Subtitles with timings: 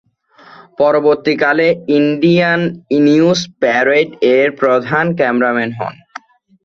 [0.79, 2.61] পরবর্তীকালে 'Indian
[2.99, 5.95] news প্যারেড'-এর প্রধান ক্যামেরাম্যান হন।